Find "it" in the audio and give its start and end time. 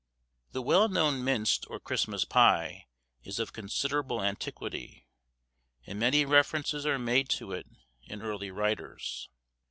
7.51-7.67